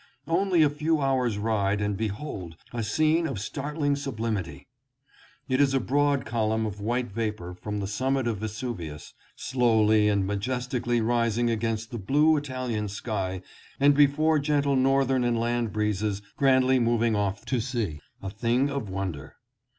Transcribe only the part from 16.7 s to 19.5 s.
moving off to sea, a thing of wonder.